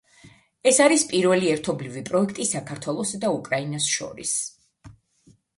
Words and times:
ეს 0.71 0.79
არის 0.85 1.03
პირველი 1.11 1.51
ერთობლივი 1.57 2.03
პროექტი 2.09 2.47
საქართველოსა 2.53 3.23
და 3.27 3.31
უკრაინას 3.37 3.91
შორის. 3.99 4.37